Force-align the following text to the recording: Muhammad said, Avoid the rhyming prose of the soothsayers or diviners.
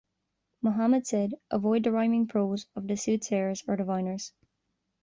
Muhammad 0.63 1.05
said, 1.05 1.35
Avoid 1.51 1.83
the 1.83 1.91
rhyming 1.91 2.25
prose 2.25 2.65
of 2.75 2.87
the 2.87 2.97
soothsayers 2.97 3.63
or 3.67 3.75
diviners. 3.75 4.33